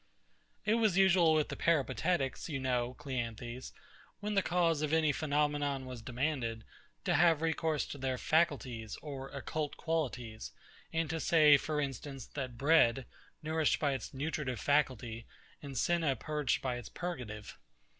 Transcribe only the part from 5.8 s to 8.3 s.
was demanded, to have recourse to their